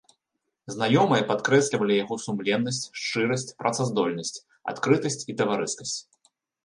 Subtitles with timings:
[0.75, 4.35] Знаёмыя падкрэслівалі яго сумленнасць, шчырасць, працаздольнасць,
[4.75, 5.97] адкрытасць і таварыскасць.